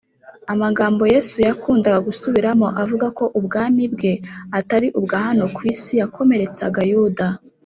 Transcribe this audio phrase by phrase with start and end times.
[0.53, 4.13] amagambo yesu yakundaga gusubiramo avuga ko ubwami bwe
[4.59, 7.27] atari ubwa hano ku isi yakomeretsaga yuda